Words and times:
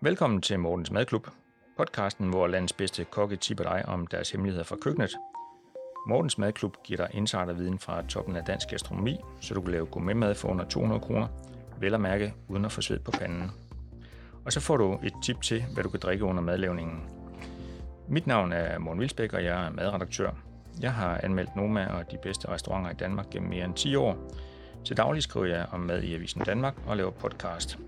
Velkommen 0.00 0.42
til 0.42 0.58
Mortens 0.58 0.90
Madklub, 0.90 1.28
podcasten, 1.76 2.28
hvor 2.28 2.46
landets 2.46 2.72
bedste 2.72 3.04
kokke 3.04 3.36
tipper 3.36 3.64
dig 3.64 3.84
om 3.88 4.06
deres 4.06 4.30
hemmeligheder 4.30 4.64
fra 4.64 4.76
køkkenet. 4.76 5.10
Mortens 6.08 6.38
Madklub 6.38 6.76
giver 6.84 6.96
dig 6.96 7.08
insiderviden 7.12 7.78
fra 7.78 8.02
toppen 8.02 8.36
af 8.36 8.44
dansk 8.44 8.68
gastronomi, 8.68 9.16
så 9.40 9.54
du 9.54 9.60
kan 9.60 9.70
lave 9.70 9.86
gourmetmad 9.86 10.34
for 10.34 10.48
under 10.48 10.64
200 10.64 11.00
kroner, 11.00 11.28
vel 11.80 11.94
at 11.94 12.00
mærke 12.00 12.34
uden 12.48 12.64
at 12.64 12.72
få 12.72 12.80
sved 12.80 12.98
på 12.98 13.10
panden. 13.10 13.50
Og 14.44 14.52
så 14.52 14.60
får 14.60 14.76
du 14.76 14.98
et 15.02 15.14
tip 15.24 15.42
til, 15.42 15.64
hvad 15.74 15.84
du 15.84 15.88
kan 15.90 16.00
drikke 16.00 16.24
under 16.24 16.42
madlavningen. 16.42 17.08
Mit 18.08 18.26
navn 18.26 18.52
er 18.52 18.78
Morten 18.78 19.00
Vilsbæk, 19.00 19.32
og 19.32 19.44
jeg 19.44 19.66
er 19.66 19.70
madredaktør. 19.70 20.30
Jeg 20.80 20.92
har 20.92 21.20
anmeldt 21.22 21.56
Noma 21.56 21.86
og 21.86 22.10
de 22.10 22.18
bedste 22.22 22.48
restauranter 22.48 22.90
i 22.90 22.94
Danmark 22.94 23.30
gennem 23.30 23.50
mere 23.50 23.64
end 23.64 23.74
10 23.74 23.96
år. 23.96 24.16
Til 24.86 24.96
daglig 24.96 25.22
skriver 25.22 25.46
jeg 25.46 25.66
om 25.72 25.80
mad 25.80 26.02
i 26.02 26.14
Avisen 26.14 26.40
Danmark 26.40 26.74
og 26.86 26.96
laver 26.96 27.10
podcast. 27.10 27.78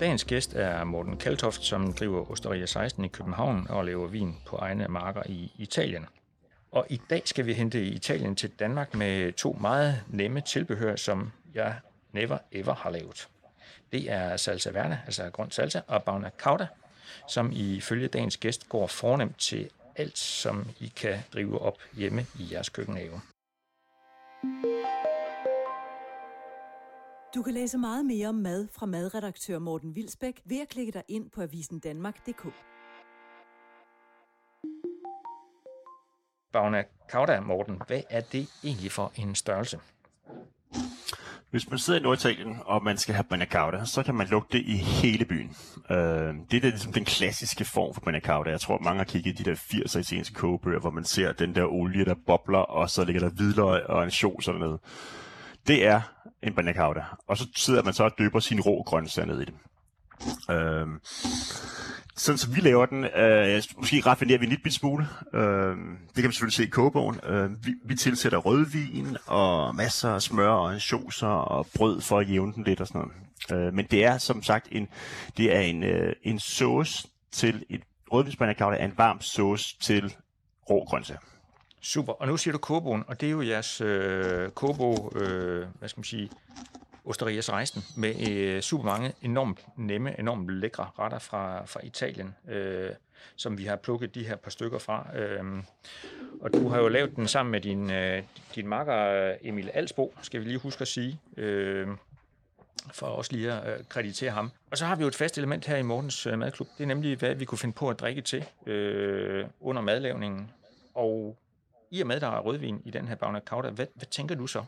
Dagens 0.00 0.24
gæst 0.24 0.54
er 0.54 0.84
Morten 0.84 1.16
Kaltoft, 1.16 1.64
som 1.64 1.92
driver 1.92 2.30
Osteria 2.30 2.66
16 2.66 3.04
i 3.04 3.08
København 3.08 3.66
og 3.70 3.84
laver 3.84 4.06
vin 4.06 4.36
på 4.46 4.56
egne 4.56 4.88
marker 4.88 5.22
i 5.26 5.52
Italien. 5.58 6.06
Og 6.72 6.86
i 6.90 7.00
dag 7.10 7.22
skal 7.24 7.46
vi 7.46 7.52
hente 7.52 7.82
Italien 7.82 8.36
til 8.36 8.50
Danmark 8.50 8.94
med 8.94 9.32
to 9.32 9.58
meget 9.60 10.02
nemme 10.08 10.40
tilbehør, 10.40 10.96
som 10.96 11.32
jeg 11.54 11.74
never 12.12 12.38
ever 12.52 12.74
har 12.74 12.90
lavet. 12.90 13.28
Det 13.92 14.10
er 14.10 14.36
salsa 14.36 14.70
verde, 14.70 14.98
altså 15.06 15.30
grøn 15.30 15.50
salsa, 15.50 15.80
og 15.86 16.02
bagna 16.02 16.30
cauda, 16.38 16.66
som 17.28 17.50
ifølge 17.52 18.08
dagens 18.08 18.36
gæst 18.36 18.68
går 18.68 18.86
fornemt 18.86 19.38
til 19.38 19.70
alt, 19.96 20.18
som 20.18 20.68
I 20.80 20.92
kan 20.96 21.18
drive 21.32 21.62
op 21.62 21.78
hjemme 21.92 22.26
i 22.38 22.48
jeres 22.52 22.68
køkkenhave. 22.68 23.20
Du 27.34 27.42
kan 27.42 27.54
læse 27.54 27.78
meget 27.78 28.04
mere 28.04 28.28
om 28.28 28.34
mad 28.34 28.68
fra 28.72 28.86
madredaktør 28.86 29.58
Morten 29.58 29.94
Vilsbæk 29.94 30.40
ved 30.44 30.60
at 30.60 30.68
klikke 30.68 30.92
dig 30.92 31.02
ind 31.08 31.30
på 31.30 31.42
avisen 31.42 31.78
Danmark.dk. 31.78 32.46
Bagna 36.52 36.84
Cauda, 37.10 37.40
Morten, 37.40 37.82
hvad 37.86 38.00
er 38.10 38.20
det 38.20 38.48
egentlig 38.64 38.92
for 38.92 39.12
en 39.16 39.34
størrelse? 39.34 39.78
Hvis 41.50 41.70
man 41.70 41.78
sidder 41.78 42.00
i 42.00 42.02
Norditalien, 42.02 42.56
og 42.64 42.84
man 42.84 42.96
skal 42.96 43.14
have 43.14 43.24
banacauda, 43.24 43.84
så 43.84 44.02
kan 44.02 44.14
man 44.14 44.26
lugte 44.26 44.58
det 44.58 44.64
i 44.66 44.76
hele 44.76 45.24
byen. 45.24 45.56
Øh, 45.90 46.34
det 46.50 46.54
er 46.54 46.60
ligesom 46.60 46.92
den 46.92 47.04
klassiske 47.04 47.64
form 47.64 47.94
for 47.94 48.00
banacauda. 48.00 48.50
Jeg 48.50 48.60
tror, 48.60 48.78
mange 48.78 48.98
har 48.98 49.04
kigget 49.04 49.40
i 49.40 49.42
de 49.42 49.50
der 49.50 49.56
80'er 49.56 49.98
italienske 49.98 50.34
kogebøger, 50.34 50.80
hvor 50.80 50.90
man 50.90 51.04
ser 51.04 51.32
den 51.32 51.54
der 51.54 51.64
olie, 51.64 52.04
der 52.04 52.14
bobler, 52.26 52.58
og 52.58 52.90
så 52.90 53.04
ligger 53.04 53.20
der 53.20 53.30
hvidløg 53.30 53.86
og 53.86 54.04
en 54.04 54.10
sjov 54.10 54.42
sådan 54.42 54.60
noget. 54.60 54.80
Det 55.66 55.86
er 55.86 56.00
en 56.42 56.54
banakauda. 56.54 57.04
Og 57.26 57.36
så 57.36 57.46
sidder 57.56 57.82
man 57.82 57.94
så 57.94 58.04
og 58.04 58.12
dypper 58.18 58.40
sin 58.40 58.60
rå 58.60 58.82
grøntsager 58.82 59.26
ned 59.26 59.40
i 59.40 59.44
det. 59.44 59.54
Øh, 60.50 60.86
sådan 62.16 62.38
som 62.38 62.56
vi 62.56 62.60
laver 62.60 62.86
den, 62.86 63.04
øh, 63.04 63.62
måske 63.76 64.00
raffinerer 64.06 64.38
vi 64.38 64.44
en 64.44 64.50
lille 64.50 64.70
smule. 64.70 65.08
Øh, 65.34 65.76
det 66.06 66.14
kan 66.14 66.24
man 66.24 66.32
selvfølgelig 66.32 66.54
se 66.54 66.64
i 66.64 66.66
kogebogen. 66.66 67.20
Øh, 67.26 67.66
vi, 67.66 67.74
vi 67.84 67.94
tilsætter 67.94 68.38
rødvin 68.38 69.16
og 69.26 69.74
masser 69.74 70.10
af 70.10 70.22
smør 70.22 70.48
og 70.48 70.72
ansjoser 70.72 71.26
og 71.26 71.66
brød 71.76 72.00
for 72.00 72.18
at 72.18 72.30
jævne 72.30 72.52
den 72.52 72.64
lidt 72.64 72.80
og 72.80 72.86
sådan 72.86 73.00
noget. 73.00 73.66
Øh, 73.66 73.74
men 73.74 73.86
det 73.90 74.04
er 74.04 74.18
som 74.18 74.42
sagt 74.42 74.68
en, 74.72 74.88
det 75.36 75.56
er 75.56 75.60
en, 75.60 75.82
øh, 75.82 76.12
en 76.22 76.38
sauce 76.38 77.08
til 77.32 77.64
et 77.70 77.80
rødvinspanakavle 78.12 78.76
er 78.76 78.84
en 78.84 78.94
varm 78.96 79.20
sauce 79.20 79.76
til 79.80 80.14
rå 80.70 80.84
grøntsager. 80.84 81.20
Super, 81.80 82.12
og 82.12 82.28
nu 82.28 82.36
siger 82.36 82.52
du 82.52 82.58
Koboen, 82.58 83.04
og 83.06 83.20
det 83.20 83.26
er 83.26 83.30
jo 83.30 83.42
jeres 83.42 83.80
øh, 83.80 84.50
Kobo, 84.50 85.12
øh, 85.16 85.66
hvad 85.78 85.88
skal 85.88 85.98
man 85.98 86.04
sige, 86.04 86.30
Osterias 87.04 87.52
Rejsen 87.52 87.82
med 87.96 88.28
øh, 88.30 88.60
super 88.60 88.84
mange 88.84 89.12
enormt 89.22 89.66
nemme, 89.76 90.18
enormt 90.18 90.50
lækre 90.50 90.90
retter 90.98 91.18
fra, 91.18 91.64
fra 91.64 91.80
Italien, 91.84 92.34
øh, 92.48 92.90
som 93.36 93.58
vi 93.58 93.64
har 93.64 93.76
plukket 93.76 94.14
de 94.14 94.26
her 94.26 94.36
par 94.36 94.50
stykker 94.50 94.78
fra. 94.78 95.06
Øh, 95.16 95.62
og 96.40 96.52
du 96.52 96.68
har 96.68 96.78
jo 96.78 96.88
lavet 96.88 97.16
den 97.16 97.28
sammen 97.28 97.52
med 97.52 97.60
din, 97.60 97.90
øh, 97.90 98.22
din 98.54 98.68
makker 98.68 99.34
Emil 99.42 99.70
Alsbo, 99.74 100.14
skal 100.22 100.40
vi 100.40 100.44
lige 100.44 100.58
huske 100.58 100.82
at 100.82 100.88
sige. 100.88 101.20
Øh, 101.36 101.88
for 102.92 103.06
også 103.06 103.32
lige 103.32 103.52
at 103.52 103.78
øh, 103.78 103.84
kreditere 103.88 104.30
ham. 104.30 104.50
Og 104.70 104.78
så 104.78 104.84
har 104.86 104.96
vi 104.96 105.02
jo 105.02 105.08
et 105.08 105.14
fast 105.14 105.38
element 105.38 105.66
her 105.66 105.76
i 105.76 105.82
Mortens 105.82 106.26
øh, 106.26 106.38
Madklub. 106.38 106.68
Det 106.78 106.84
er 106.84 106.88
nemlig, 106.88 107.18
hvad 107.18 107.34
vi 107.34 107.44
kunne 107.44 107.58
finde 107.58 107.74
på 107.74 107.88
at 107.88 108.00
drikke 108.00 108.20
til 108.20 108.44
øh, 108.66 109.46
under 109.60 109.82
madlavningen. 109.82 110.50
Og 110.94 111.36
i 111.90 112.00
og 112.00 112.06
med, 112.06 112.20
der 112.20 112.26
er 112.28 112.40
rødvin 112.40 112.82
i 112.84 112.90
den 112.90 113.08
her 113.08 113.14
Bagna 113.14 113.40
Cauda, 113.40 113.70
hvad, 113.70 113.86
hvad 113.94 114.06
tænker 114.06 114.34
du 114.34 114.46
så? 114.46 114.64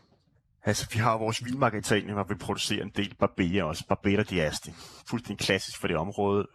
Altså, 0.64 0.88
vi 0.92 0.98
har 0.98 1.18
vores 1.18 1.44
vinmark 1.44 1.74
i 1.74 1.78
Italien, 1.78 2.12
hvor 2.12 2.24
vi 2.24 2.34
producerer 2.34 2.82
en 2.82 2.92
del 2.96 3.14
Barbera 3.14 3.64
også. 3.64 3.86
Barbera 3.88 4.22
di 4.22 4.38
Asti. 4.38 4.70
Altså 4.70 5.04
fuldstændig 5.06 5.46
klassisk 5.46 5.80
for 5.80 5.88
det 5.88 5.96
område. 5.96 6.46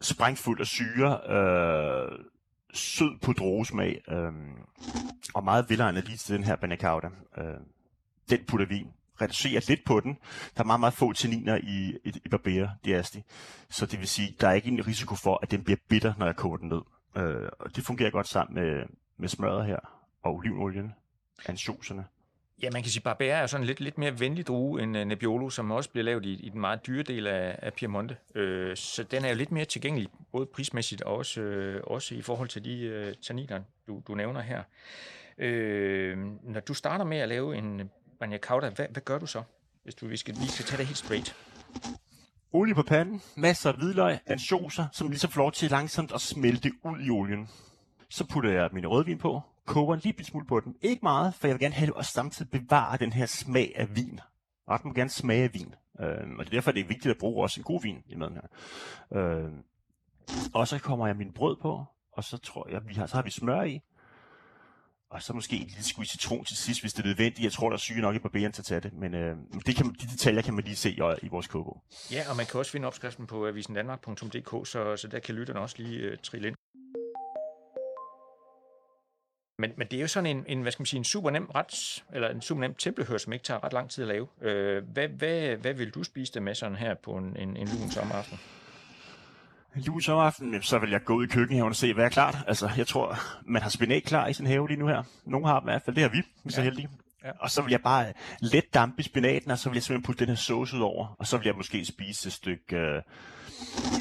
Sprængfuld 0.00 0.60
af 0.60 0.66
syre. 0.66 1.20
Øh, 1.28 2.18
sød 2.74 3.18
på 3.22 3.32
drogesmag. 3.32 4.02
Øh, 4.08 4.32
og 5.34 5.44
meget 5.44 5.70
velegnet 5.70 6.04
lige 6.04 6.16
til 6.16 6.34
den 6.34 6.44
her 6.44 6.56
banacauda. 6.56 7.08
Øh, 7.38 7.44
den 8.30 8.44
putter 8.48 8.66
vi 8.66 8.86
reducerer 9.20 9.64
lidt 9.68 9.84
på 9.86 10.00
den. 10.00 10.18
Der 10.56 10.62
er 10.62 10.66
meget, 10.66 10.80
meget 10.80 10.94
få 10.94 11.12
tanniner 11.12 11.56
i, 11.56 11.98
i, 12.04 12.12
i 12.24 12.28
Barbera 12.28 12.68
di 12.84 12.92
Asti. 12.92 13.18
Altså. 13.18 13.78
Så 13.78 13.86
det 13.86 13.98
vil 13.98 14.08
sige, 14.08 14.36
der 14.40 14.48
er 14.48 14.52
ikke 14.52 14.68
en 14.68 14.86
risiko 14.86 15.14
for, 15.14 15.38
at 15.42 15.50
den 15.50 15.64
bliver 15.64 15.78
bitter, 15.88 16.14
når 16.18 16.26
jeg 16.26 16.36
koger 16.36 16.56
den 16.56 16.68
ned. 16.68 16.80
Øh, 17.16 17.48
og 17.58 17.76
det 17.76 17.84
fungerer 17.84 18.10
godt 18.10 18.28
sammen 18.28 18.54
med, 18.54 18.84
med 19.18 19.28
smøret 19.28 19.66
her 19.66 20.03
og 20.24 20.34
olivenolien, 20.34 20.94
ansjoserne. 21.46 22.04
Ja, 22.62 22.70
man 22.70 22.82
kan 22.82 22.90
sige, 22.90 23.02
Barbera 23.02 23.36
er 23.36 23.46
sådan 23.46 23.66
lidt, 23.66 23.80
lidt 23.80 23.98
mere 23.98 24.20
venlig 24.20 24.46
drue 24.46 24.82
end 24.82 24.96
uh, 24.96 25.04
Nebbiolo, 25.04 25.50
som 25.50 25.70
også 25.70 25.90
bliver 25.90 26.04
lavet 26.04 26.26
i, 26.26 26.32
i 26.32 26.48
den 26.48 26.60
meget 26.60 26.86
dyre 26.86 27.02
del 27.02 27.26
af, 27.26 27.58
af 27.62 27.72
Piemonte. 27.72 28.16
Uh, 28.28 28.74
så 28.74 29.06
den 29.10 29.24
er 29.24 29.28
jo 29.28 29.34
lidt 29.34 29.52
mere 29.52 29.64
tilgængelig, 29.64 30.08
både 30.32 30.46
prismæssigt 30.46 31.02
og 31.02 31.16
også, 31.16 31.40
uh, 31.40 31.92
også 31.92 32.14
i 32.14 32.22
forhold 32.22 32.48
til 32.48 32.64
de 32.64 33.06
uh, 33.08 33.22
tanniner, 33.22 33.60
du, 33.86 34.02
du 34.06 34.14
nævner 34.14 34.40
her. 34.40 34.62
Uh, 35.38 36.18
når 36.52 36.60
du 36.60 36.74
starter 36.74 37.04
med 37.04 37.18
at 37.18 37.28
lave 37.28 37.56
en 37.56 37.90
Bagna 38.20 38.38
Cauda, 38.38 38.70
hvad, 38.70 38.86
hvad 38.90 39.02
gør 39.02 39.18
du 39.18 39.26
så, 39.26 39.42
hvis 39.82 39.94
du 39.94 40.06
vi 40.06 40.16
skal 40.16 40.34
lige 40.34 40.48
skal 40.48 40.64
tage 40.64 40.78
det 40.78 40.86
helt 40.86 40.98
straight? 40.98 41.36
Olie 42.52 42.74
på 42.74 42.82
panden, 42.82 43.22
masser 43.36 43.72
af 43.72 43.76
hvidløg, 43.76 44.18
ansjoser, 44.26 44.86
som 44.92 45.08
ligesom 45.08 45.30
får 45.30 45.40
lov 45.40 45.52
til 45.52 45.70
langsomt 45.70 46.12
at 46.12 46.20
smelte 46.20 46.72
ud 46.84 47.00
i 47.00 47.10
olien. 47.10 47.48
Så 48.10 48.26
putter 48.26 48.50
jeg 48.50 48.68
min 48.72 48.86
rødvin 48.86 49.18
på, 49.18 49.42
koger 49.66 49.94
en 49.94 50.00
lille 50.00 50.24
smule 50.24 50.46
på 50.46 50.60
den. 50.60 50.76
Ikke 50.80 51.00
meget, 51.02 51.34
for 51.34 51.46
jeg 51.46 51.54
vil 51.54 51.60
gerne 51.60 51.74
have 51.74 51.86
det 51.86 51.94
og 51.94 52.04
samtidig 52.04 52.50
bevare 52.50 52.96
den 52.96 53.12
her 53.12 53.26
smag 53.26 53.72
af 53.76 53.96
vin. 53.96 54.20
Ret 54.68 54.84
må 54.84 54.92
gerne 54.92 55.10
smage 55.10 55.44
af 55.44 55.54
vin. 55.54 55.74
Øh, 56.00 56.08
og 56.38 56.44
det 56.44 56.46
er 56.46 56.50
derfor, 56.50 56.72
det 56.72 56.80
er 56.80 56.88
vigtigt 56.88 57.12
at 57.12 57.18
bruge 57.18 57.42
også 57.42 57.60
en 57.60 57.64
god 57.64 57.82
vin 57.82 58.02
i 58.06 58.14
maden 58.14 58.34
her. 58.34 58.48
Øh, 59.20 59.50
og 60.54 60.68
så 60.68 60.78
kommer 60.78 61.06
jeg 61.06 61.16
min 61.16 61.32
brød 61.32 61.56
på, 61.62 61.84
og 62.12 62.24
så 62.24 62.36
tror 62.36 62.68
jeg, 62.70 62.80
vi 62.88 62.94
har, 62.94 63.06
så 63.06 63.16
har 63.16 63.22
vi 63.22 63.30
smør 63.30 63.62
i. 63.62 63.80
Og 65.10 65.22
så 65.22 65.32
måske 65.32 65.56
et 65.56 65.68
lille 65.68 65.84
skud 65.84 66.04
citron 66.04 66.44
til 66.44 66.56
sidst, 66.56 66.80
hvis 66.80 66.92
det 66.92 67.02
er 67.02 67.06
nødvendigt. 67.06 67.44
Jeg 67.44 67.52
tror, 67.52 67.68
der 67.68 67.76
er 67.76 67.78
syge 67.78 68.00
nok 68.00 68.14
i 68.14 68.18
barberen 68.18 68.52
til 68.52 68.62
at 68.62 68.66
tage 68.66 68.80
det. 68.80 68.92
Men 68.92 69.14
øh, 69.14 69.36
det 69.66 69.76
kan, 69.76 69.86
de 69.86 70.06
detaljer 70.06 70.42
kan 70.42 70.54
man 70.54 70.64
lige 70.64 70.76
se 70.76 70.90
i, 70.90 71.00
i 71.22 71.28
vores 71.28 71.46
kogebog. 71.46 71.82
Ja, 72.12 72.30
og 72.30 72.36
man 72.36 72.46
kan 72.46 72.58
også 72.58 72.72
finde 72.72 72.86
opskriften 72.86 73.26
på 73.26 73.46
avisendanmark.dk, 73.46 74.68
så, 74.68 74.96
så 74.96 75.08
der 75.08 75.18
kan 75.18 75.34
lytterne 75.34 75.60
også 75.60 75.76
lige 75.78 75.98
øh, 75.98 76.18
trille 76.18 76.48
ind. 76.48 76.56
Men, 79.58 79.70
men 79.76 79.86
det 79.90 79.96
er 79.96 80.00
jo 80.00 80.08
sådan 80.08 80.36
en, 80.36 80.44
en, 80.46 80.62
hvad 80.62 80.72
skal 80.72 80.80
man 80.80 80.86
sige, 80.86 80.98
en 80.98 81.04
super 81.04 81.30
nem 81.30 81.46
ret, 81.46 82.04
eller 82.14 82.28
en 82.28 82.42
super 82.42 82.60
nem 82.60 82.74
tilbehør, 82.74 83.18
som 83.18 83.32
ikke 83.32 83.42
tager 83.42 83.64
ret 83.64 83.72
lang 83.72 83.90
tid 83.90 84.02
at 84.02 84.08
lave. 84.08 84.28
Øh, 84.42 84.84
hvad, 84.92 85.08
hvad, 85.08 85.56
hvad 85.56 85.74
vil 85.74 85.90
du 85.90 86.02
spise 86.02 86.32
det 86.32 86.42
med 86.42 86.54
sådan 86.54 86.76
her 86.76 86.94
på 86.94 87.16
en, 87.16 87.36
en, 87.36 87.56
en 87.56 87.68
lun 87.68 87.90
sommeraften? 87.90 88.38
En 89.76 89.82
lun 89.82 90.02
sommeraften, 90.02 90.62
så 90.62 90.78
vil 90.78 90.90
jeg 90.90 91.04
gå 91.04 91.14
ud 91.14 91.24
i 91.24 91.28
køkkenhaven 91.28 91.70
og 91.70 91.76
se, 91.76 91.94
hvad 91.94 92.04
er 92.04 92.08
klart. 92.08 92.36
Altså, 92.46 92.70
jeg 92.76 92.86
tror, 92.86 93.18
man 93.46 93.62
har 93.62 93.70
spinat 93.70 94.02
klar 94.02 94.26
i 94.26 94.32
sin 94.32 94.46
have 94.46 94.68
lige 94.68 94.78
nu 94.78 94.86
her. 94.86 95.02
Nogle 95.24 95.46
har 95.46 95.60
i 95.60 95.64
hvert 95.64 95.82
fald, 95.82 95.96
det 95.96 96.02
har 96.02 96.10
vi, 96.10 96.16
vi 96.16 96.48
er 96.48 96.50
så 96.50 96.62
heldige. 96.62 96.88
Ja. 97.24 97.30
Og 97.40 97.50
så 97.50 97.62
vil 97.62 97.70
jeg 97.70 97.82
bare 97.82 98.12
let 98.40 98.74
dampe 98.74 99.02
spinaten, 99.02 99.50
og 99.50 99.58
så 99.58 99.68
vil 99.68 99.76
jeg 99.76 99.82
simpelthen 99.82 100.06
putte 100.06 100.20
den 100.20 100.28
her 100.28 100.36
sauce 100.36 100.76
ud 100.76 100.82
over. 100.82 101.16
Og 101.18 101.26
så 101.26 101.36
vil 101.36 101.44
jeg 101.46 101.54
måske 101.56 101.84
spise 101.84 102.26
et 102.26 102.32
stykke... 102.32 102.76
Øh, 102.76 103.02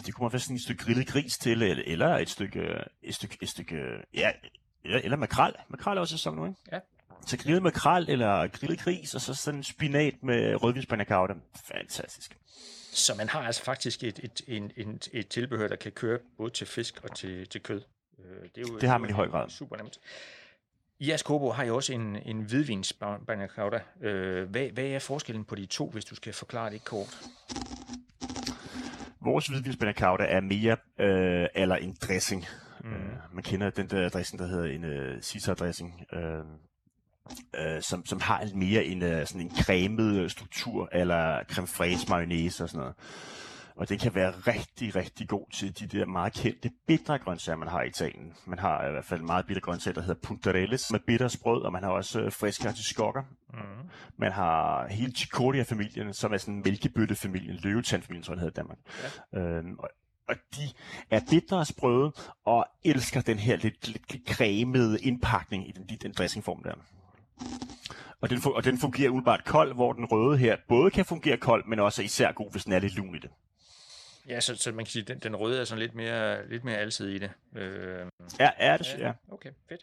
det 0.06 0.14
kunne 0.14 0.32
være 0.32 0.40
sådan 0.40 0.56
et 0.56 0.62
stykke 0.62 0.84
grillet 0.84 1.08
gris 1.08 1.38
til, 1.38 1.52
eller, 1.52 1.84
eller 1.86 2.18
et 2.18 2.30
stykke, 2.30 2.62
et 3.04 3.16
stykke, 3.16 3.38
et 3.42 3.50
stykke, 3.50 3.76
ja, 4.14 4.32
eller, 4.86 5.00
eller 5.04 5.18
makrel. 5.18 5.54
Makrel 5.70 5.98
er 5.98 6.02
også 6.02 6.18
sæson 6.18 6.36
nu, 6.36 6.46
ikke? 6.46 6.58
Ja. 6.72 6.80
Så 7.26 7.38
grillet 7.38 7.64
makrel 7.64 8.10
eller 8.10 8.48
grillet 8.48 8.80
gris, 8.80 9.16
og 9.16 9.22
så 9.22 9.34
sådan 9.34 9.60
en 9.60 9.64
spinat 9.64 10.24
med 10.24 10.64
rødvinspandakauda. 10.64 11.34
Fantastisk. 11.66 12.38
Så 12.94 13.16
man 13.16 13.30
har 13.30 13.42
altså 13.42 13.64
faktisk 13.64 14.04
et, 14.04 14.20
et, 14.24 14.42
et, 14.48 14.72
et, 14.76 15.10
et 15.14 15.28
tilbehør, 15.28 15.68
der 15.68 15.76
kan 15.76 15.92
køre 15.92 16.20
både 16.38 16.50
til 16.50 16.68
fisk 16.68 17.04
og 17.04 17.16
til, 17.16 17.48
til 17.50 17.62
kød. 17.62 17.82
Øh, 18.20 18.42
det, 18.56 18.58
er 18.58 18.62
jo, 18.72 18.80
det 18.80 18.90
har 18.90 18.98
man 18.98 19.10
i 19.10 19.14
høj 19.14 19.28
grad. 19.28 19.50
Super 19.50 19.78
nemt. 19.78 20.00
I 21.00 21.10
jeres 21.10 21.24
kobo 21.24 21.52
har 21.52 21.64
jo 21.64 21.76
også 21.76 21.94
en, 21.94 22.16
en 22.26 22.42
hvidvinsbanacauda. 22.42 23.80
Øh, 24.02 24.50
hvad, 24.50 24.70
hvad 24.70 24.84
er 24.84 25.00
forskellen 25.00 25.46
på 25.46 25.56
de 25.56 25.66
to, 25.66 25.90
hvis 25.90 26.06
du 26.06 26.16
skal 26.16 26.34
forklare 26.34 26.70
det 26.70 26.84
kort? 26.84 27.18
Vores 29.22 29.48
hvidvinsbanacauda 29.48 30.24
er 30.24 30.42
mere 30.42 30.78
øh, 31.00 31.48
eller 31.56 31.76
en 31.76 31.98
dressing. 32.02 32.46
Mm. 32.84 32.94
Øh, 32.94 33.34
man 33.34 33.44
kender 33.44 33.70
den 33.70 33.88
der 33.88 34.10
dressing, 34.10 34.40
der 34.40 34.48
hedder 34.48 34.66
en 34.66 35.22
Caesar 35.22 35.54
dressing. 35.54 36.06
Øh, 36.14 36.46
øh, 37.60 37.82
som, 37.82 38.06
som 38.06 38.22
har 38.22 38.40
en 38.40 38.60
mere 38.60 38.86
en, 38.86 39.02
øh, 39.02 39.28
sådan 39.28 39.42
en 39.42 39.52
cremet 39.58 40.32
struktur, 40.32 40.90
eller 40.92 41.44
creme 41.44 41.68
fraise 41.68 42.10
mayonnaise 42.10 42.64
og 42.64 42.70
sådan 42.70 42.80
noget. 42.80 42.96
Og 43.76 43.90
den 43.90 44.00
kan 44.00 44.16
være 44.16 44.32
rigtig, 44.32 44.96
rigtig 44.96 45.28
god 45.28 45.46
til 45.54 45.80
de 45.80 45.98
der 45.98 46.06
meget 46.06 46.34
kendte 46.34 46.72
bitre 46.88 47.20
grøntsager, 47.20 47.58
man 47.58 47.68
har 47.68 47.82
i 47.82 47.88
Italien. 47.88 48.34
Man 48.46 48.60
har 48.60 48.88
i 48.88 48.92
hvert 48.92 49.06
fald 49.06 49.22
meget 49.22 49.46
bitre 49.46 49.62
grøntsager, 49.62 49.94
der 49.94 50.02
hedder 50.02 50.22
puntarelles 50.22 50.92
med 50.92 51.00
bitter 51.00 51.28
sprød, 51.28 51.62
og 51.62 51.72
man 51.72 51.84
har 51.84 51.90
også 51.90 52.22
øh, 52.22 52.32
friske 52.32 52.68
artiskokker. 52.68 53.22
Mm. 53.54 53.90
Man 54.18 54.32
har 54.32 54.88
hele 54.88 55.12
Chicoria-familien, 55.12 56.14
som 56.14 56.34
er 56.34 56.38
sådan 56.38 56.62
mælkebøtte-familien, 56.66 57.56
løvetandfamilien, 57.64 58.24
tror 58.24 58.34
jeg, 58.34 58.38
den 58.38 58.46
hedder 58.46 58.62
i 58.62 58.64
Danmark. 58.64 58.78
Ja. 59.34 59.40
Øhm, 59.40 59.80
og, 59.80 59.90
og 60.28 60.36
de 60.56 60.70
er 61.10 61.22
bitre 61.30 61.58
og 61.58 61.68
sprøde, 61.68 62.12
og 62.46 62.66
elsker 62.84 63.22
den 63.22 63.40
her 63.40 63.56
lidt, 63.56 63.88
lidt 63.88 64.28
cremede 64.28 65.02
indpakning 65.02 65.70
i 65.70 65.72
den, 65.72 65.98
den 66.02 66.12
dressingform 66.12 66.64
der. 66.64 66.74
Og 68.22 68.30
den, 68.30 68.42
og 68.46 68.64
den 68.64 68.80
fungerer 68.80 69.10
umiddelbart 69.10 69.46
kold, 69.46 69.74
hvor 69.74 69.94
den 69.94 70.06
røde 70.06 70.38
her 70.38 70.58
både 70.68 70.92
kan 70.92 71.06
fungere 71.06 71.38
kold, 71.38 71.66
men 71.66 71.80
også 71.80 72.02
er 72.02 72.06
især 72.06 72.32
god, 72.32 72.52
hvis 72.52 72.64
den 72.64 72.74
er 72.74 72.80
lidt 72.80 72.96
lun 72.96 73.16
i 73.16 73.20
det. 73.20 73.30
Ja, 74.28 74.40
så, 74.40 74.56
så 74.56 74.72
man 74.72 74.86
kan 74.86 74.92
sige, 74.92 75.02
at 75.02 75.08
den, 75.08 75.20
den 75.20 75.36
røde 75.36 75.62
er 75.62 75.66
sådan 75.66 75.80
lidt 75.80 75.96
mere, 75.96 76.50
lidt 76.50 76.64
mere 76.64 76.78
alsidig 76.78 77.16
i 77.16 77.20
det. 77.20 77.32
Øh, 77.56 78.08
ja, 78.40 78.50
er 78.58 78.78
det, 78.78 78.96
ja. 79.00 79.12
Okay, 79.32 79.52
fedt. 79.70 79.82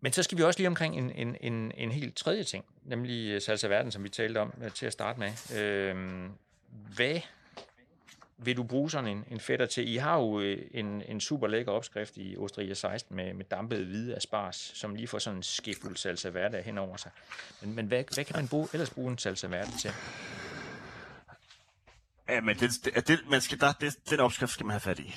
Men 0.00 0.12
så 0.12 0.22
skal 0.22 0.38
vi 0.38 0.42
også 0.42 0.58
lige 0.58 0.66
omkring 0.66 0.98
en, 0.98 1.10
en, 1.10 1.36
en, 1.40 1.72
en 1.74 1.92
helt 1.92 2.16
tredje 2.16 2.44
ting, 2.44 2.64
nemlig 2.82 3.42
salsa 3.42 3.68
verden, 3.68 3.92
som 3.92 4.04
vi 4.04 4.08
talte 4.08 4.38
om 4.38 4.52
øh, 4.62 4.70
til 4.70 4.86
at 4.86 4.92
starte 4.92 5.20
med. 5.20 5.58
Øh, 5.60 5.96
hvad 6.96 7.20
vil 8.38 8.56
du 8.56 8.62
bruge 8.62 8.90
sådan 8.90 9.10
en, 9.10 9.24
en 9.30 9.40
fætter 9.40 9.66
til? 9.66 9.88
I 9.88 9.96
har 9.96 10.18
jo 10.18 10.40
øh, 10.40 10.66
en, 10.70 11.02
en 11.02 11.20
super 11.20 11.46
lækker 11.46 11.72
opskrift 11.72 12.16
i 12.16 12.36
Osteria 12.36 12.74
16 12.74 13.16
med, 13.16 13.34
med 13.34 13.44
dampet 13.44 13.86
hvide 13.86 14.16
asparges, 14.16 14.72
som 14.74 14.94
lige 14.94 15.08
får 15.08 15.18
sådan 15.18 15.36
en 15.36 15.42
skefuld 15.42 15.96
salsa 15.96 16.28
verde 16.28 16.62
hen 16.62 16.78
over 16.78 16.96
sig. 16.96 17.10
Men, 17.60 17.74
men 17.74 17.86
hvad, 17.86 18.04
hvad 18.14 18.24
kan 18.24 18.36
man 18.36 18.48
bruge, 18.48 18.68
ellers 18.72 18.90
bruge 18.90 19.10
en 19.12 19.18
salsa 19.18 19.46
verde 19.46 19.70
til? 19.78 19.90
Ja, 22.28 22.40
men 22.40 22.56
det, 22.56 23.06
det, 23.08 23.20
man 23.30 23.40
skal, 23.40 23.60
der, 23.60 23.72
det, 23.72 24.10
den 24.10 24.20
opskrift 24.20 24.52
skal 24.52 24.66
man 24.66 24.72
have 24.72 24.80
fat 24.80 24.98
i. 24.98 25.14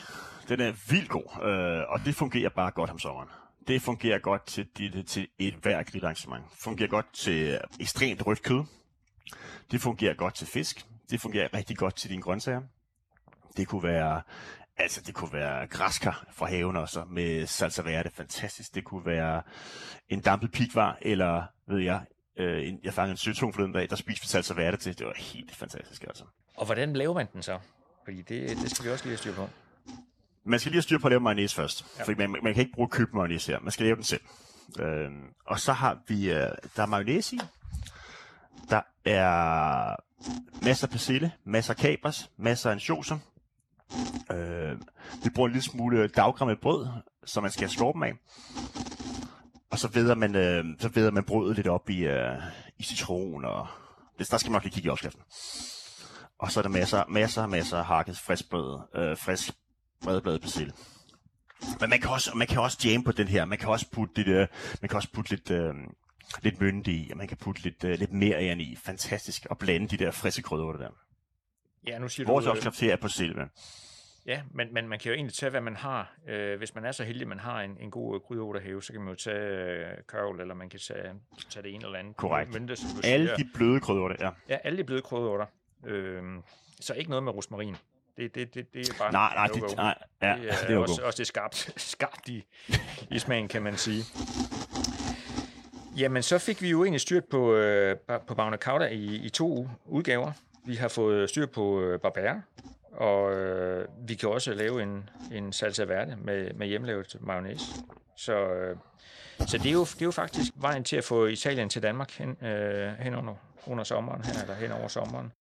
Den 0.47 0.61
er 0.61 0.73
vildt 0.89 1.09
god, 1.09 1.44
øh, 1.44 1.83
og 1.89 2.00
det 2.06 2.15
fungerer 2.15 2.50
bare 2.50 2.71
godt 2.71 2.89
om 2.89 3.00
sommeren. 3.00 3.29
Det 3.68 3.81
fungerer 3.81 4.19
godt 4.19 4.45
til, 4.45 4.68
til, 4.75 5.06
til 5.06 5.27
et 5.39 5.53
hver 5.53 5.83
grillarrangement. 5.83 6.45
Fungerer 6.63 6.89
godt 6.89 7.13
til 7.13 7.59
ekstremt 7.79 8.27
rødt 8.27 8.44
kød. 8.44 8.63
Det 9.71 9.81
fungerer 9.81 10.13
godt 10.13 10.35
til 10.35 10.47
fisk. 10.47 10.85
Det 11.09 11.21
fungerer 11.21 11.53
rigtig 11.53 11.77
godt 11.77 11.95
til 11.95 12.09
dine 12.09 12.21
grøntsager. 12.21 12.61
Det 13.57 13.68
kunne 13.68 13.84
være 13.84 14.22
Altså, 14.78 15.02
det 15.02 15.16
kunne 15.16 15.34
være 15.34 15.68
græskar 15.68 16.25
fra 16.31 16.46
haven 16.46 16.75
også, 16.75 17.04
med 17.10 17.48
salsa 17.48 17.81
verde, 17.81 18.10
fantastisk. 18.13 18.75
Det 18.75 18.84
kunne 18.84 19.06
være 19.06 19.42
en 20.10 20.19
dampet 20.19 20.52
pikvar, 20.52 20.98
eller, 21.02 21.44
ved 21.68 21.80
jeg, 21.80 22.02
øh, 22.40 22.68
en, 22.68 22.80
jeg 22.84 22.94
fangede 22.94 23.12
en 23.12 23.18
søtung 23.18 23.54
forleden 23.54 23.74
dag, 23.74 23.90
der 23.90 23.96
spiste 23.96 24.24
vi 24.24 24.28
salsa 24.28 24.54
verde 24.54 24.78
til. 24.78 25.00
Det 25.00 25.07
var 25.07 25.13
helt 25.18 25.56
fantastisk, 25.56 26.04
altså. 26.04 26.24
Og 26.56 26.66
hvordan 26.66 26.94
laver 26.94 27.13
man 27.13 27.28
den 27.34 27.44
så? 27.44 27.60
Fordi 28.06 28.22
det, 28.22 28.50
det 28.50 28.72
skal 28.72 28.86
vi 28.86 28.92
også 28.92 29.06
lige 29.06 29.12
have 29.12 29.18
styr 29.18 29.34
på. 29.34 29.50
Man 30.46 30.60
skal 30.60 30.69
lige 30.69 30.78
have 30.78 30.84
styr 30.84 30.98
på 30.98 31.07
at 31.07 31.12
lave 31.12 31.19
mayonnaise 31.19 31.56
først. 31.56 31.86
Ja. 31.98 32.04
Fordi 32.04 32.18
man, 32.18 32.31
man 32.44 32.54
kan 32.54 32.62
ikke 32.62 32.74
bruge 32.75 32.90
køb 32.90 33.13
mayonnaise 33.13 33.52
her. 33.52 33.60
Man 33.60 33.72
skal 33.72 33.86
lave 33.86 33.96
den 33.96 34.04
selv. 34.04 34.22
Øh, 34.80 35.12
og 35.46 35.60
så 35.60 35.74
har 35.74 35.98
vi, 36.07 36.31
øh, 36.31 36.52
der 36.75 36.84
er 36.84 36.86
mayonnaise 36.86 37.36
i. 37.36 37.40
Der 38.69 38.81
er 39.06 39.96
masser 40.66 40.88
af 40.88 40.92
persille, 40.92 41.31
masser 41.44 41.74
af 41.74 41.78
kapers, 41.78 42.31
masser 42.38 42.69
af 42.69 42.74
ansjoser. 42.74 43.18
Øh, 44.31 44.77
vi 45.24 45.30
bruger 45.30 45.47
en 45.47 45.53
lille 45.53 45.63
smule 45.63 46.07
daggrammet 46.07 46.59
brød, 46.59 46.88
som 47.25 47.44
man 47.44 47.51
skal 47.51 47.62
have 47.62 47.74
skorpen 47.74 48.03
af. 48.03 48.13
Og 49.71 49.80
så 49.80 49.88
veder 49.88 50.15
man, 50.15 50.36
øh, 50.36 50.65
så 50.80 50.89
veder 50.89 51.12
man 51.12 51.24
brødet 51.24 51.56
lidt 51.56 51.68
op 51.68 51.89
i, 51.89 52.00
øh, 52.00 52.38
i 52.77 52.83
citron, 52.83 53.45
og 53.45 53.68
det, 54.19 54.31
der 54.31 54.38
skal 54.38 54.51
man 54.51 54.56
nok 54.56 54.63
lige 54.63 54.74
kigge 54.74 54.88
i 54.88 54.89
opskriften. 54.89 55.21
Og 56.39 56.51
så 56.51 56.59
er 56.59 56.62
der 56.62 56.69
masser, 56.69 57.03
masser, 57.07 57.47
masser 57.47 57.77
af 57.77 57.86
hakket 57.86 58.18
frisk 58.18 58.50
brød, 58.50 58.80
øh, 58.95 59.18
frisk 59.18 59.51
bredbladet 60.03 60.42
persille. 60.42 60.74
Men 61.80 61.89
man 61.89 62.00
kan 62.00 62.09
også, 62.09 62.31
man 62.36 62.47
kan 62.47 62.62
også 62.62 62.77
jamme 62.86 63.03
på 63.03 63.12
den 63.12 63.27
her. 63.27 63.45
Man 63.45 63.57
kan 63.57 63.69
også 63.69 63.86
putte, 63.92 64.15
lidt, 64.18 64.27
øh, 64.27 64.47
man 64.81 64.89
kan 64.89 64.95
også 64.95 65.09
putte 65.13 65.31
lidt, 65.31 65.51
øh, 65.51 65.74
lidt 66.42 66.62
mynte 66.62 66.92
i, 66.92 67.12
og 67.12 67.18
man 67.18 67.27
kan 67.27 67.38
putte 67.38 67.63
lidt, 67.63 67.83
øh, 67.83 68.00
lidt 68.00 68.13
mere 68.13 68.57
i. 68.57 68.75
Fantastisk. 68.75 69.47
at 69.51 69.57
blande 69.57 69.88
de 69.88 69.97
der 69.97 70.12
friske 70.12 70.42
krydder 70.42 70.71
der. 70.71 70.89
Ja, 71.87 71.99
nu 71.99 72.07
siger 72.07 72.27
Vores 72.27 72.45
du... 72.45 72.49
Vores 72.49 72.57
opskrift 72.57 72.81
her 72.81 72.93
er 72.93 72.97
på 72.97 73.07
silve. 73.07 73.49
Ja, 74.25 74.41
men, 74.51 74.73
men 74.73 74.87
man 74.87 74.99
kan 74.99 75.09
jo 75.09 75.15
egentlig 75.15 75.33
tage, 75.33 75.49
hvad 75.49 75.61
man 75.61 75.75
har. 75.75 76.15
Øh, 76.27 76.57
hvis 76.57 76.75
man 76.75 76.85
er 76.85 76.91
så 76.91 77.03
heldig, 77.03 77.21
at 77.21 77.27
man 77.27 77.39
har 77.39 77.61
en, 77.61 77.77
en 77.79 77.91
god 77.91 78.19
krydderurtehave, 78.19 78.83
så 78.83 78.93
kan 78.93 79.01
man 79.01 79.09
jo 79.09 79.15
tage 79.15 79.37
øh, 79.37 80.03
curl, 80.07 80.41
eller 80.41 80.53
man 80.53 80.69
kan 80.69 80.79
tage, 80.79 81.13
tage 81.49 81.63
det 81.63 81.73
ene 81.73 81.85
eller 81.85 81.99
andet. 81.99 82.17
Korrekt. 82.17 82.53
Mynte, 82.53 82.75
som 82.75 82.89
alle 83.03 83.27
siger. 83.27 83.37
de 83.37 83.49
bløde 83.53 83.79
krydderurter, 83.79 84.15
ja. 84.19 84.29
Ja, 84.49 84.57
alle 84.63 84.77
de 84.77 84.83
bløde 84.83 85.01
krydderurter. 85.01 85.45
Øh, 85.85 86.23
så 86.79 86.93
ikke 86.93 87.09
noget 87.09 87.23
med 87.23 87.31
rosmarin. 87.31 87.75
Det, 88.17 88.35
det, 88.35 88.53
det, 88.53 88.73
det 88.73 88.89
er 88.89 88.93
bare... 88.99 89.11
Nej, 89.11 89.33
nej, 89.35 89.47
det, 89.47 89.75
nej 89.75 89.97
ja, 90.21 90.35
det, 90.35 90.49
er, 90.49 90.67
det 90.67 90.75
er 90.75 90.77
også, 90.77 91.01
også 91.03 91.17
det 91.17 91.27
skarpt, 91.27 91.73
skarpt 91.93 92.29
i, 92.29 92.45
i 93.11 93.19
smagen, 93.19 93.47
kan 93.47 93.61
man 93.61 93.77
sige. 93.77 94.03
Jamen, 95.97 96.23
så 96.23 96.39
fik 96.39 96.61
vi 96.61 96.69
jo 96.69 96.83
egentlig 96.83 97.01
styrt 97.01 97.25
på, 97.25 97.55
øh, 97.55 97.97
på 98.27 98.35
Bagna 98.35 98.57
Kauda 98.57 98.85
i, 98.85 99.15
i 99.15 99.29
to 99.29 99.69
udgaver. 99.85 100.31
Vi 100.67 100.75
har 100.75 100.88
fået 100.88 101.29
styr 101.29 101.45
på 101.45 101.81
øh, 101.81 102.00
og 102.91 103.33
øh, 103.33 103.88
vi 104.07 104.15
kan 104.15 104.29
også 104.29 104.53
lave 104.53 104.83
en, 104.83 105.09
en 105.31 105.53
salsa 105.53 105.83
verde 105.83 106.15
med, 106.15 106.53
med 106.53 106.67
hjemmelavet 106.67 107.17
mayonnaise. 107.19 107.65
Så, 108.17 108.33
øh, 108.33 108.77
så 109.47 109.57
det, 109.57 109.65
er 109.65 109.73
jo, 109.73 109.83
det 109.83 110.01
er 110.01 110.06
jo 110.06 110.12
faktisk 110.12 110.51
vejen 110.56 110.83
til 110.83 110.95
at 110.95 111.03
få 111.03 111.25
Italien 111.25 111.69
til 111.69 111.83
Danmark 111.83 112.12
hen, 112.12 112.45
øh, 112.45 112.94
hen 112.94 113.15
under, 113.15 113.33
under 113.67 113.83
sommeren 113.83 114.23
her, 114.23 114.41
eller 114.41 114.56
hen 114.56 114.71
over 114.71 114.88
sommeren. 114.88 115.31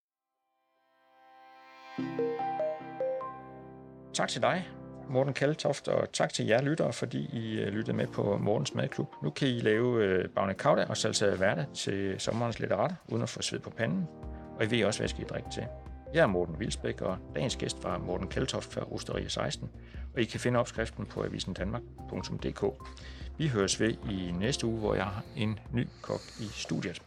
Tak 4.13 4.29
til 4.29 4.41
dig, 4.41 4.69
Morten 5.09 5.33
Kaltoft, 5.33 5.87
og 5.87 6.11
tak 6.13 6.33
til 6.33 6.45
jer 6.45 6.61
lyttere, 6.61 6.93
fordi 6.93 7.29
I 7.33 7.59
øh, 7.59 7.67
lyttede 7.67 7.97
med 7.97 8.07
på 8.07 8.37
Mortens 8.37 8.73
Madklub. 8.73 9.07
Nu 9.23 9.29
kan 9.29 9.47
I 9.47 9.59
lave 9.59 10.03
øh, 10.03 10.29
Bagne 10.29 10.53
Kauda 10.53 10.85
og 10.89 10.97
salsa 10.97 11.25
verde 11.25 11.67
til 11.73 12.15
sommerens 12.19 12.59
lette 12.59 12.75
retter, 12.75 12.95
uden 13.07 13.23
at 13.23 13.29
få 13.29 13.41
sved 13.41 13.59
på 13.59 13.69
panden. 13.69 14.07
Og 14.55 14.65
I 14.65 14.71
ved 14.71 14.85
også, 14.85 14.99
hvad 14.99 15.09
I 15.09 15.09
skal 15.09 15.25
drikke 15.25 15.49
til. 15.53 15.63
Jeg 16.13 16.21
er 16.21 16.27
Morten 16.27 16.59
Vilsbæk, 16.59 17.01
og 17.01 17.17
dagens 17.35 17.55
gæst 17.55 17.83
var 17.83 17.97
Morten 17.97 18.27
Kaltoft 18.27 18.73
fra 18.73 18.93
Osteria 18.93 19.27
16, 19.27 19.69
og 20.13 20.21
I 20.21 20.25
kan 20.25 20.39
finde 20.39 20.59
opskriften 20.59 21.05
på 21.05 21.23
avisendanmark.dk. 21.23 22.63
Vi 23.37 23.47
høres 23.47 23.79
ved 23.79 23.93
i 24.09 24.31
næste 24.31 24.67
uge, 24.67 24.79
hvor 24.79 24.95
jeg 24.95 25.03
har 25.03 25.23
en 25.35 25.59
ny 25.73 25.87
kok 26.01 26.21
i 26.39 26.45
studiet. 26.53 27.01